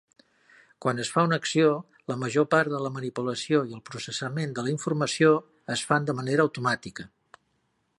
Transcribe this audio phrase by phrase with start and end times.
[0.85, 1.67] Quan es fa una acció,
[2.13, 5.33] la major part de la manipulació i el processament de la informació
[5.77, 7.13] es fan de manera automàtica.